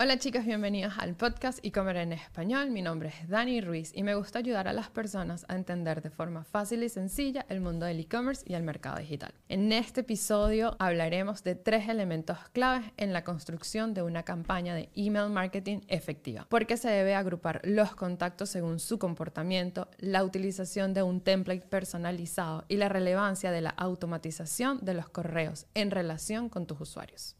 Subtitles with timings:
[0.00, 2.70] Hola chicos, bienvenidos al podcast y comer en español.
[2.70, 6.10] Mi nombre es Dani Ruiz y me gusta ayudar a las personas a entender de
[6.10, 9.34] forma fácil y sencilla el mundo del e-commerce y el mercado digital.
[9.48, 14.88] En este episodio hablaremos de tres elementos claves en la construcción de una campaña de
[14.94, 16.46] email marketing efectiva.
[16.48, 21.66] Por qué se debe agrupar los contactos según su comportamiento, la utilización de un template
[21.66, 27.34] personalizado y la relevancia de la automatización de los correos en relación con tus usuarios.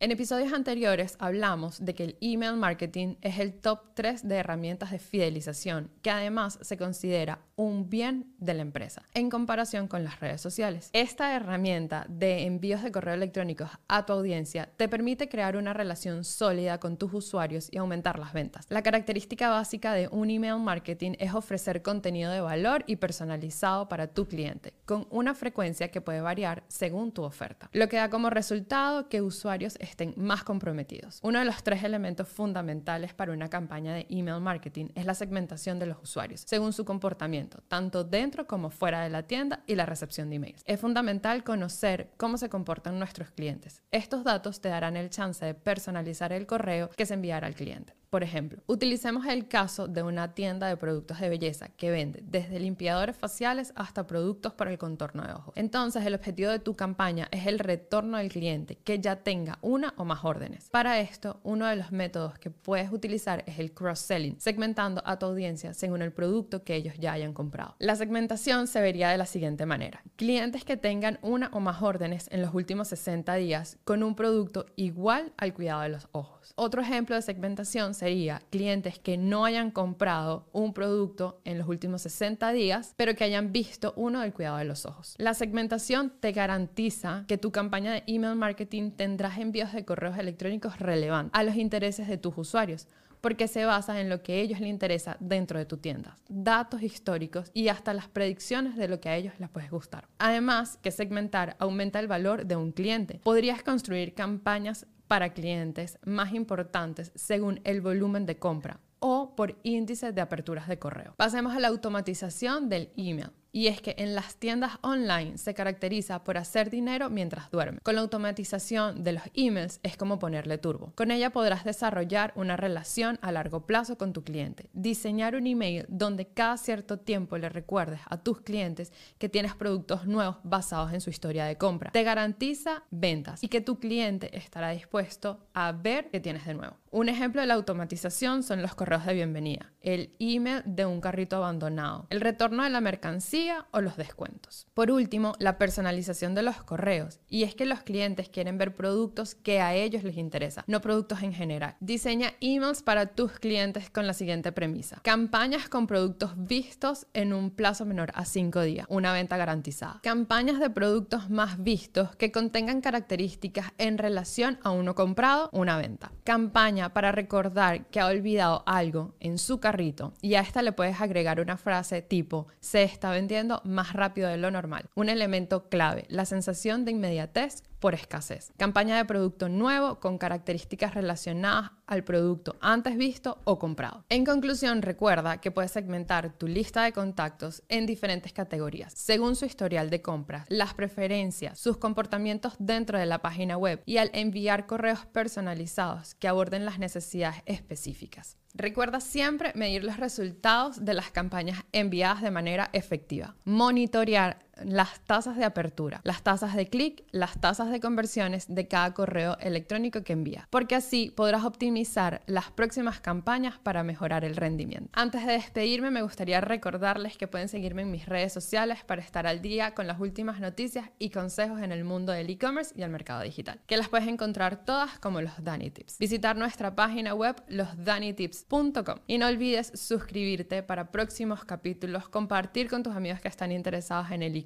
[0.00, 4.92] En episodios anteriores hablamos de que el email marketing es el top 3 de herramientas
[4.92, 10.20] de fidelización, que además se considera un bien de la empresa en comparación con las
[10.20, 10.90] redes sociales.
[10.92, 16.22] Esta herramienta de envíos de correo electrónicos a tu audiencia te permite crear una relación
[16.22, 18.66] sólida con tus usuarios y aumentar las ventas.
[18.68, 24.06] La característica básica de un email marketing es ofrecer contenido de valor y personalizado para
[24.06, 28.30] tu cliente, con una frecuencia que puede variar según tu oferta, lo que da como
[28.30, 31.20] resultado que usuarios estén más comprometidos.
[31.22, 35.78] Uno de los tres elementos fundamentales para una campaña de email marketing es la segmentación
[35.78, 39.86] de los usuarios, según su comportamiento, tanto dentro como fuera de la tienda y la
[39.86, 40.62] recepción de emails.
[40.66, 43.82] Es fundamental conocer cómo se comportan nuestros clientes.
[43.90, 47.94] Estos datos te darán el chance de personalizar el correo que se enviará al cliente.
[48.10, 52.58] Por ejemplo, utilicemos el caso de una tienda de productos de belleza que vende desde
[52.58, 55.52] limpiadores faciales hasta productos para el contorno de ojos.
[55.56, 59.94] Entonces, el objetivo de tu campaña es el retorno del cliente que ya tenga una
[59.96, 60.70] o más órdenes.
[60.70, 65.26] Para esto, uno de los métodos que puedes utilizar es el cross-selling, segmentando a tu
[65.26, 67.76] audiencia según el producto que ellos ya hayan comprado.
[67.78, 70.02] La segmentación se vería de la siguiente manera.
[70.16, 74.66] Clientes que tengan una o más órdenes en los últimos 60 días con un producto
[74.74, 76.52] igual al cuidado de los ojos.
[76.56, 82.02] Otro ejemplo de segmentación sería clientes que no hayan comprado un producto en los últimos
[82.02, 85.14] 60 días, pero que hayan visto uno del cuidado de los ojos.
[85.18, 90.78] La segmentación te garantiza que tu campaña de email marketing tendrás envíos de correos electrónicos
[90.78, 92.86] relevantes a los intereses de tus usuarios
[93.20, 96.82] porque se basa en lo que a ellos les interesa dentro de tu tienda, datos
[96.82, 100.08] históricos y hasta las predicciones de lo que a ellos les puede gustar.
[100.18, 103.20] Además, que segmentar aumenta el valor de un cliente.
[103.24, 110.14] Podrías construir campañas para clientes más importantes según el volumen de compra o por índices
[110.14, 111.14] de aperturas de correo.
[111.16, 113.30] Pasemos a la automatización del email.
[113.52, 117.80] Y es que en las tiendas online se caracteriza por hacer dinero mientras duerme.
[117.82, 120.92] Con la automatización de los emails es como ponerle turbo.
[120.94, 124.68] Con ella podrás desarrollar una relación a largo plazo con tu cliente.
[124.72, 130.06] Diseñar un email donde cada cierto tiempo le recuerdes a tus clientes que tienes productos
[130.06, 131.90] nuevos basados en su historia de compra.
[131.90, 136.76] Te garantiza ventas y que tu cliente estará dispuesto a ver qué tienes de nuevo.
[136.90, 141.36] Un ejemplo de la automatización son los correos de bienvenida, el email de un carrito
[141.36, 144.66] abandonado, el retorno de la mercancía o los descuentos.
[144.72, 149.34] Por último, la personalización de los correos, y es que los clientes quieren ver productos
[149.34, 151.76] que a ellos les interesa, no productos en general.
[151.80, 155.00] Diseña emails para tus clientes con la siguiente premisa.
[155.02, 160.00] Campañas con productos vistos en un plazo menor a 5 días, una venta garantizada.
[160.02, 166.12] Campañas de productos más vistos que contengan características en relación a uno comprado, una venta.
[166.24, 171.00] Campañas para recordar que ha olvidado algo en su carrito y a esta le puedes
[171.00, 174.88] agregar una frase tipo se está vendiendo más rápido de lo normal.
[174.94, 178.52] Un elemento clave, la sensación de inmediatez por escasez.
[178.56, 184.04] Campaña de producto nuevo con características relacionadas al producto antes visto o comprado.
[184.08, 189.46] En conclusión, recuerda que puedes segmentar tu lista de contactos en diferentes categorías, según su
[189.46, 194.66] historial de compras, las preferencias, sus comportamientos dentro de la página web y al enviar
[194.66, 198.36] correos personalizados que aborden las necesidades específicas.
[198.54, 203.36] Recuerda siempre medir los resultados de las campañas enviadas de manera efectiva.
[203.44, 208.94] Monitorear las tasas de apertura, las tasas de clic, las tasas de conversiones de cada
[208.94, 214.90] correo electrónico que envías, porque así podrás optimizar las próximas campañas para mejorar el rendimiento.
[214.92, 219.26] Antes de despedirme, me gustaría recordarles que pueden seguirme en mis redes sociales para estar
[219.26, 222.90] al día con las últimas noticias y consejos en el mundo del e-commerce y el
[222.90, 225.98] mercado digital, que las puedes encontrar todas como los Danny Tips.
[225.98, 232.94] Visitar nuestra página web losdannytips.com y no olvides suscribirte para próximos capítulos, compartir con tus
[232.94, 234.36] amigos que están interesados en el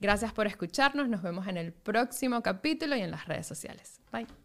[0.00, 4.00] Gracias por escucharnos, nos vemos en el próximo capítulo y en las redes sociales.
[4.12, 4.43] Bye.